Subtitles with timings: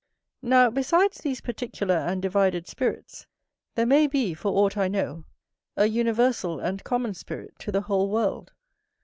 [0.41, 3.27] Now, besides these particular and divided spirits,
[3.75, 5.25] there may be (for aught I know)
[5.77, 8.51] a universal and common spirit to the whole world.